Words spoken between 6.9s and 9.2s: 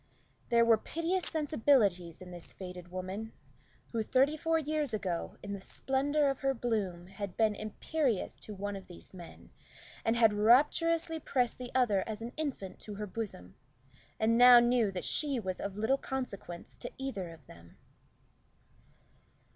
had been imperious to one of these